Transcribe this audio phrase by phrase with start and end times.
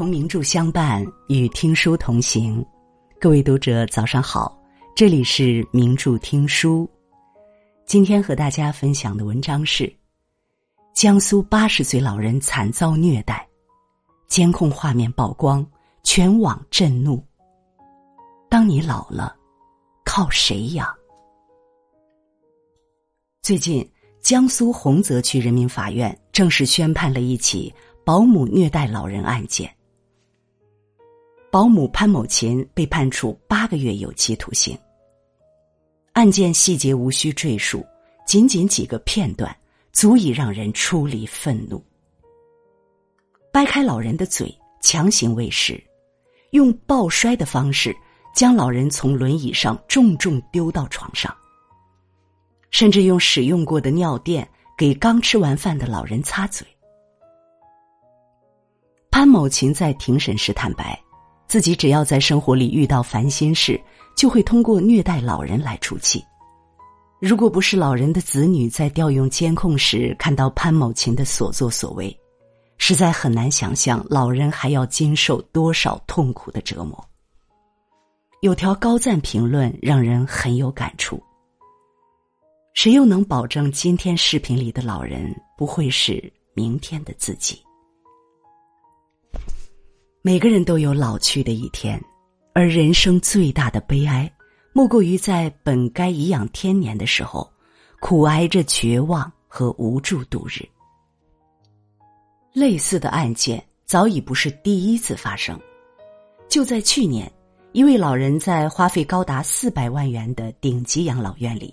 [0.00, 2.64] 同名著相伴，与听书同行。
[3.20, 4.58] 各位读者，早上好！
[4.96, 6.88] 这里是名著听书。
[7.84, 9.94] 今天和大家分享的文章是：
[10.94, 13.46] 江苏八十岁老人惨遭虐待，
[14.26, 15.62] 监控画面曝光，
[16.02, 17.22] 全网震怒。
[18.48, 19.36] 当你老了，
[20.02, 20.88] 靠谁养？
[23.42, 23.86] 最近，
[24.22, 27.70] 江苏洪泽区人民法院正式宣判了一起
[28.02, 29.70] 保姆虐待老人案件。
[31.52, 34.78] 保姆潘某琴被判处八个月有期徒刑。
[36.12, 37.84] 案件细节无需赘述，
[38.24, 39.54] 仅仅几个片段
[39.92, 41.84] 足以让人出离愤怒。
[43.52, 45.82] 掰开老人的嘴，强行喂食，
[46.50, 47.96] 用抱摔的方式
[48.32, 51.36] 将老人从轮椅上重重丢到床上，
[52.70, 56.64] 甚至用使用过的尿垫给刚吃完饭的老人擦嘴。
[59.10, 60.96] 潘某琴在庭审时坦白。
[61.50, 63.78] 自己只要在生活里遇到烦心事，
[64.16, 66.24] 就会通过虐待老人来出气。
[67.18, 72.16] 如果不是老人的子女在调用监控时看到潘某琴的所作所为，
[72.78, 77.04] 实在很难想象老人还要经受多少痛苦的折磨。
[78.42, 81.20] 有条高赞评论让人很有感触。
[82.74, 87.60] 谁又能保证今天视频里的老人不会是明天的自己？
[90.22, 91.98] 每个人都有老去的一天，
[92.52, 94.30] 而人生最大的悲哀，
[94.74, 97.50] 莫过于在本该颐养天年的时候，
[98.00, 100.60] 苦挨着绝望和无助度日。
[102.52, 105.58] 类似的案件早已不是第一次发生。
[106.50, 107.32] 就在去年，
[107.72, 111.72] 一位老人在花费高达四百万元的顶级养老院里，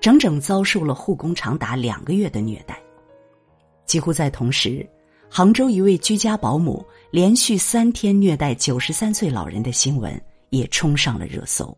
[0.00, 2.80] 整整遭受了护工长达两个月的虐待。
[3.84, 4.88] 几乎在同时。
[5.32, 11.76] 杭州一位居家保姆连续三天虐待九十三岁老人的新闻也冲上了热搜。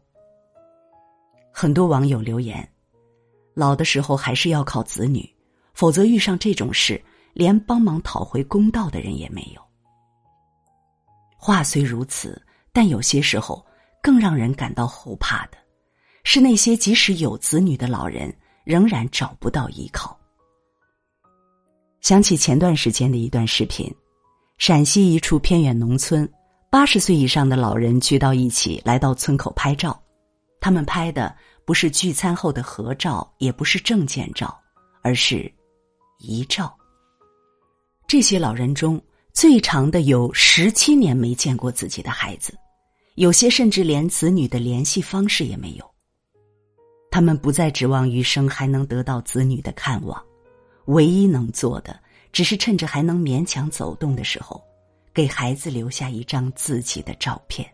[1.51, 2.67] 很多网友留言
[3.55, 5.27] ：“老的时候还是要靠子女，
[5.73, 9.63] 否则遇上这种事，连帮忙讨回公道的人也没有。”
[11.39, 13.65] 话虽如此，但有些时候
[14.03, 15.57] 更让人感到后怕的，
[16.25, 18.31] 是那些即使有子女的老人
[18.65, 20.15] 仍然找不到依靠。
[22.03, 23.91] 想起前段时间的一段视频，
[24.65, 26.33] 陕西一处偏远农村，
[26.71, 30.01] 八十岁以上的老人聚到一起，来到村口拍照。
[30.61, 31.35] 他们拍的
[31.65, 34.57] 不是聚餐后的合照，也不是证件照，
[35.03, 35.53] 而是
[36.21, 36.73] 遗照。
[38.07, 39.03] 这些老人中，
[39.33, 42.57] 最长的有十七年没见过自己的孩子，
[43.17, 45.85] 有些甚至连子女的联系方式也没有。
[47.11, 50.25] 他们不再指望余生还能得到子女的看望。
[50.87, 51.99] 唯一能做的，
[52.33, 54.63] 只是趁着还能勉强走动的时候，
[55.13, 57.69] 给孩子留下一张自己的照片。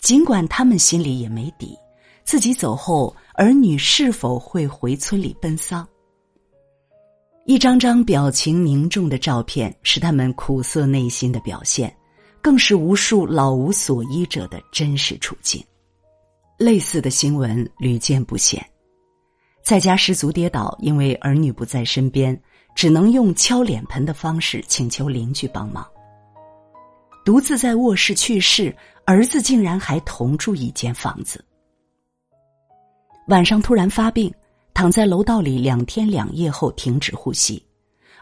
[0.00, 1.76] 尽管他们心里也没底，
[2.24, 5.86] 自己走后儿女是否会回村里奔丧。
[7.44, 11.94] 一张张表情凝重的照片是他们苦涩内心的表现，
[12.40, 15.62] 更是无数老无所依者的真实处境。
[16.56, 18.64] 类似的新闻屡见不鲜。
[19.64, 22.40] 在家失足跌倒，因为儿女不在身边，
[22.74, 25.86] 只能用敲脸盆的方式请求邻居帮忙。
[27.24, 28.74] 独自在卧室去世，
[29.04, 31.44] 儿子竟然还同住一间房子。
[33.28, 34.32] 晚上突然发病，
[34.74, 37.64] 躺在楼道里两天两夜后停止呼吸，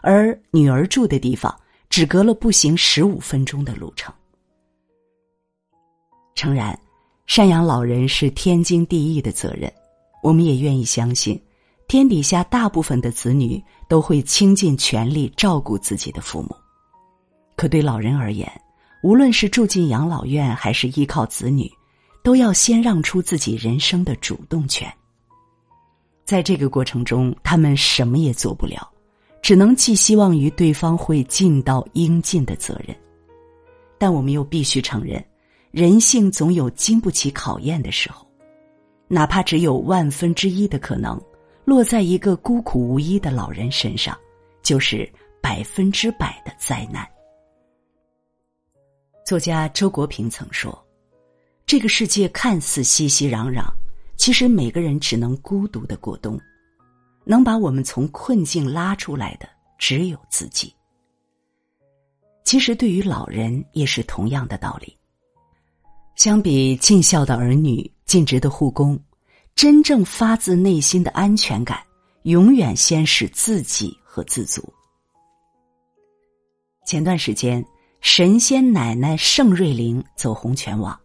[0.01, 1.53] 而女儿住的地方
[1.89, 4.13] 只隔了步行十五分钟的路程。
[6.35, 6.79] 诚然，
[7.27, 9.71] 赡养老人是天经地义的责任。
[10.21, 11.41] 我们也愿意相信，
[11.91, 16.55] 天底下大部分的子女都会倾尽全力照顾自己的父母。
[17.57, 18.49] 可对老人而言，
[19.03, 21.69] 无论是住进养老院还是依靠子女，
[22.23, 24.89] 都要先让出自己人生的主动权。
[26.23, 28.89] 在这个过程中，他们什么也做不了，
[29.41, 32.95] 只能寄希望于对方会尽到应尽的责任。
[33.97, 35.21] 但我们又必须承认，
[35.71, 38.25] 人性总有经不起考验的时候。
[39.09, 41.21] 哪怕只有万分之一的可能，
[41.71, 44.19] 落在一个孤苦无依的老人身上，
[44.61, 45.09] 就是
[45.41, 47.09] 百分之百的灾难。
[49.25, 50.77] 作家周国平曾说
[51.65, 53.63] ：“这个世界看似熙熙攘攘，
[54.17, 56.37] 其实每个人只能孤独的过冬。
[57.23, 59.47] 能把我们从困境拉出来的，
[59.77, 60.75] 只有自己。”
[62.43, 64.93] 其实，对于老人也是同样的道理。
[66.17, 67.89] 相比尽孝的儿女。
[68.05, 69.01] 尽职的护工，
[69.61, 71.77] 真正发自内心的安全感，
[72.23, 74.59] 永远先是自己和自足。
[76.83, 77.63] 前段时间，
[77.99, 80.99] 神仙奶奶盛瑞玲走红全网。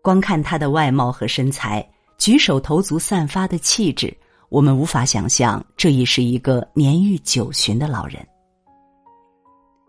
[0.00, 1.86] 光看她的外貌和身材，
[2.16, 4.16] 举手投足散发的气质，
[4.48, 8.26] 我们无法想象这已是一个年逾九旬的老人。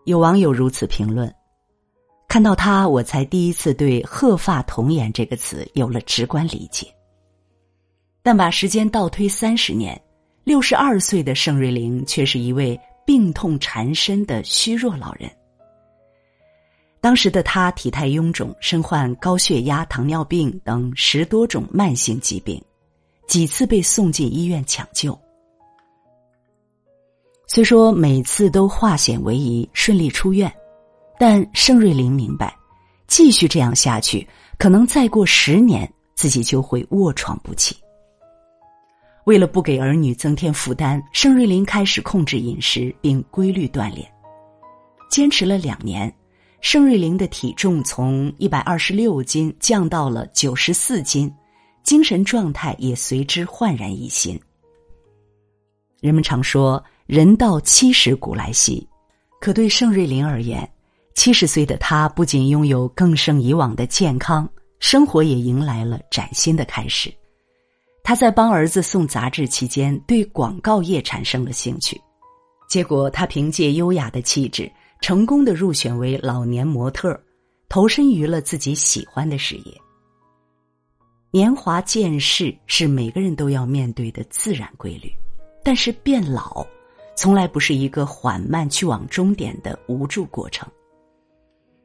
[0.04, 1.34] 有网友如此评论
[2.28, 6.86] ：“看到她，我才第一次对‘鹤发童颜’这个词有了直观理解。”
[8.22, 10.00] 但把时间倒推三十年，
[10.44, 15.30] 六十二岁的盛瑞玲却是一位病痛缠身的虚弱老人。
[17.00, 22.62] 当时的他体态臃肿，身患高血压、糖尿病等十多种慢性疾病，
[23.26, 25.18] 几次被送进医院抢救。
[27.46, 30.52] 虽说每次都化险为夷，顺利出院，
[31.18, 32.54] 但盛瑞玲明白，
[33.08, 34.28] 继续这样下去，
[34.58, 37.74] 可能再过十年，自己就会卧床不起。
[39.30, 44.04] 为了不给儿女增添负担，盛瑞玲开始控制饮食并规律锻炼，
[45.08, 46.12] 坚持了两年。
[46.60, 51.32] 盛瑞玲的体重从一百二十六斤降到了九十四斤，
[51.84, 54.36] 精神状态也随之焕然一新。
[56.00, 58.84] 人们常说“人到七十古来稀”，
[59.40, 60.68] 可对盛瑞玲而言，
[61.14, 64.50] 七十岁的她不仅拥有更胜以往的健康，
[64.80, 67.14] 生活也迎来了崭新的开始。
[68.10, 71.96] 他在帮儿子送杂志期间，对广告业产生了兴趣，
[72.68, 74.68] 结果他凭借优雅的气质。
[75.00, 77.16] 成功的入选为老年模特，
[77.68, 79.72] 投身于了自己喜欢的事业。
[81.30, 85.08] 年华渐逝是每个人都要面对的自然规律，
[85.62, 86.66] 但是变老，
[87.14, 90.68] 从来不是一个缓慢去往终点的无助过程。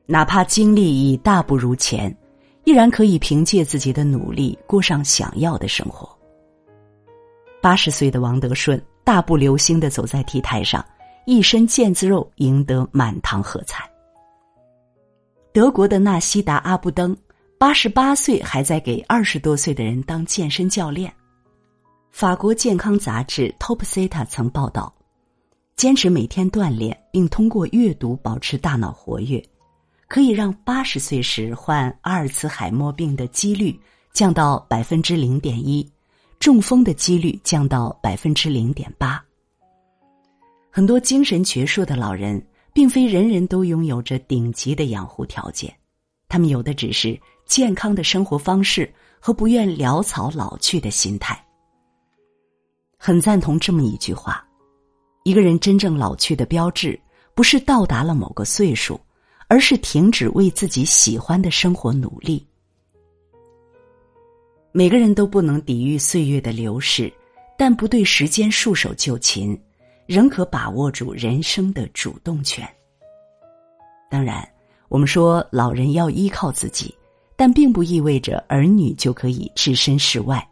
[0.07, 2.12] 哪怕经历已大不如前，
[2.63, 6.14] 依然可以凭借自己的努力过上想要的生活。
[7.65, 10.85] 八十岁的王德顺大步流星的走在 T 台上。
[11.25, 13.89] 一身腱子肉，赢得满堂喝彩。
[15.51, 17.17] 德国的纳西达阿布登，
[17.57, 21.12] 八十八岁还在给二十多岁的人当健身教练。
[22.12, 24.94] 法国健康杂志《Top Cita》曾报道，
[25.75, 29.44] 坚持每天锻炼，并通过阅读保持大脑活跃，
[30.07, 33.75] 可以让八十岁时患阿尔茨海默病的几率
[34.13, 35.91] 降到百分之零点一，
[36.45, 39.19] 中风的几率降到百分之零点八。
[40.69, 42.39] 很多精神矍铄的老人，
[42.71, 45.75] 并非人人都拥有着顶级的养护条件，
[46.30, 51.44] 他们有的只是健康的生活方式和不愿潦草老去的心态。
[52.95, 54.48] 很赞同这么一句话：
[55.24, 57.00] 一个人真正老去的标志，
[57.33, 59.01] 不是到达了某个岁数，
[59.48, 62.45] 而是停止为自己喜欢的生活努力。
[64.77, 67.10] 每个人都不能抵御岁月的流逝，
[67.57, 69.57] 但不对时间束手就擒。
[70.06, 72.68] 仍可把握住人生的主动权。
[74.12, 74.45] 当然，
[74.89, 76.94] 我们说老人要依靠自己，
[77.38, 80.45] 但并不意味着儿女就可以置身事外。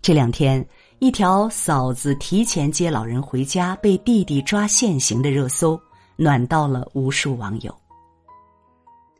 [0.00, 0.66] 这两天，
[0.98, 5.78] 一条嫂子提前接老人回家被弟弟抓现行的热搜，
[6.16, 7.72] 暖到了无数网友。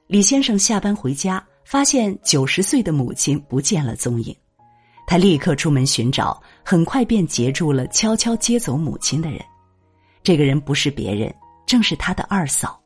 [0.06, 4.34] 李先生下班回家，发现九十岁的母亲不见了踪影。
[5.04, 9.44] 他立刻出门寻找，很快便截住了悄悄接走母亲的人。
[10.22, 11.34] 这个人不是别人，
[11.66, 12.80] 正是他的二嫂。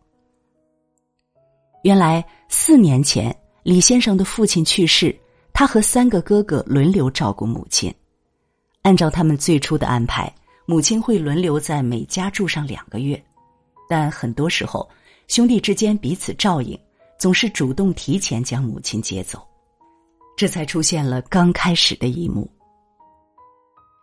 [1.82, 5.14] 原来四年前，李先生的父亲去世，
[5.52, 7.94] 他和三个哥哥轮流照顾母亲。
[8.80, 10.34] 按照他们最初的安排，
[10.64, 13.22] 母亲会轮流在每家住上两个月，
[13.90, 14.88] 但很多时候，
[15.28, 16.78] 兄弟之间彼此照应，
[17.20, 19.46] 总是主动提前将母亲接走。
[20.38, 22.50] 这才出现了刚开始的一幕。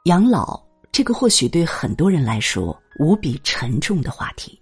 [0.05, 4.61] 养老这个或许对很多人来说无比沉重的话题，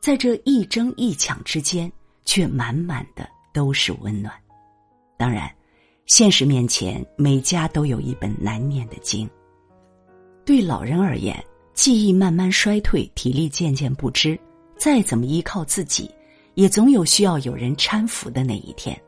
[0.00, 1.90] 在这一争一抢之间，
[2.24, 4.34] 却满满的都是温暖。
[5.16, 5.48] 当然，
[6.06, 9.30] 现实面前，每家都有一本难念的经。
[10.44, 11.42] 对老人而言，
[11.72, 14.36] 记忆慢慢衰退，体力渐渐不支，
[14.76, 16.10] 再怎么依靠自己，
[16.54, 18.98] 也总有需要有人搀扶的那一天。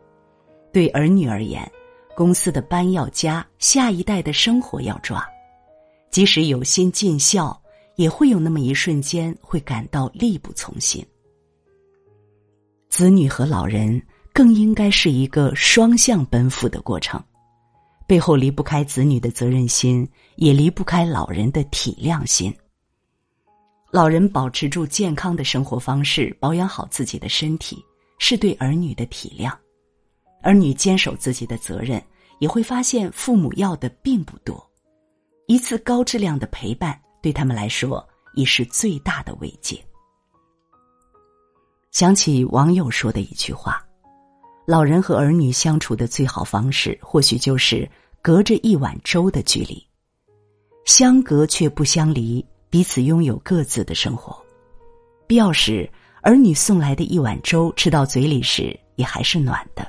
[0.73, 1.71] 对儿女而言，
[2.15, 5.27] 公司的班要加，下一代的生活要抓。
[6.11, 7.59] 即使有心尽孝，
[7.97, 11.05] 也会有那么一瞬间会感到力不从心。
[12.89, 14.01] 子女和老人
[14.33, 17.23] 更应该是一个双向奔赴的过程，
[18.07, 22.55] 背后离不开子女的责任心，也离不开老人的体谅心。
[23.97, 27.83] 老人保持住健康的生活方式，保养好自己的身体，
[28.19, 29.51] 是对儿女的体谅。
[30.43, 32.05] 儿女坚守自己的责任，
[32.39, 34.63] 也会发现父母要的并不多，
[35.47, 39.83] 一次高质量的陪伴对他们来说已是最大的慰藉。
[41.91, 43.83] 想起网友说的一句话
[44.69, 49.83] ：“老人和儿女相处的最好方式，或许就是隔着一碗粥的距离，
[50.85, 54.37] 相隔却不相离，彼此拥有各自的生活。
[55.27, 55.89] 必要时，
[56.23, 59.87] 儿女送来的一碗粥吃到嘴里时，也还是暖的。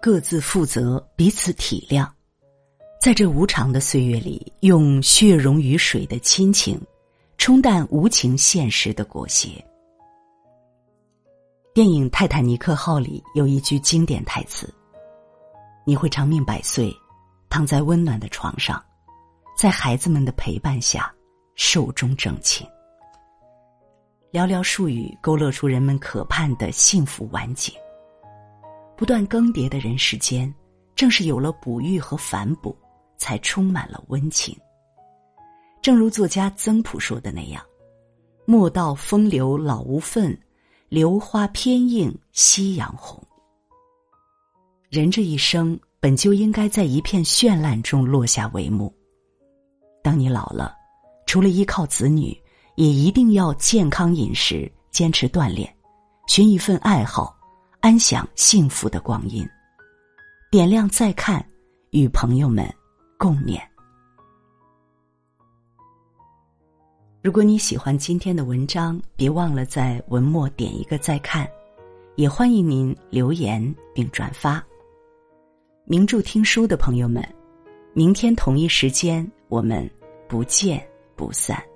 [0.00, 2.08] 各自负责，彼此体谅，
[3.00, 6.80] 在这无常的岁月里，用血溶于水的亲情，
[7.36, 9.62] 冲淡无情现实的裹挟。”
[11.74, 14.72] 电影《泰坦尼克号》里有一句经典台词
[15.86, 16.94] ：“你会长命百岁，
[17.48, 18.82] 躺在温暖的床上，
[19.56, 21.12] 在孩子们的陪伴下，
[21.62, 22.66] 寿终正寝。”
[24.32, 27.74] 寥寥数语勾勒出人们可盼的幸福晚景。
[28.96, 30.52] 不断更迭的人世间，
[30.96, 32.74] 正是有了哺育和反哺，
[33.18, 34.56] 才充满了温情。
[35.82, 37.62] 正如作家曾朴说的那样
[38.46, 40.34] ：“莫道风流老无分。”
[40.88, 43.22] 榴花偏映夕阳红。
[44.88, 48.92] 人这一生本就应该在一片绚烂中落下帷幕。
[50.02, 50.74] 当你老了，
[51.30, 52.36] 除了依靠子女，
[52.74, 55.72] 也一定要健康饮食，坚持锻炼，
[56.26, 57.38] 寻一份爱好，
[57.78, 59.48] 安享幸福的光阴。
[60.50, 61.40] 点亮再看，
[61.90, 62.68] 与朋友们
[63.16, 63.60] 共勉。
[67.22, 71.48] 如果你喜欢今天的文章，别忘了在文末点一个再看，
[72.16, 74.60] 也欢迎您留言并转发。
[75.84, 77.24] 名著听书的朋友们，
[77.92, 79.88] 明天同一时间我们
[80.26, 80.84] 不见
[81.20, 81.69] 不散。